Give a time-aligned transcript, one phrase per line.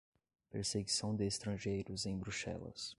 [0.49, 2.89] Perseguição de Estrangeiros em Bruxelas